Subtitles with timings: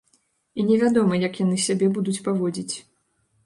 [0.61, 2.75] І невядома, як яны сябе будуць паводзіць.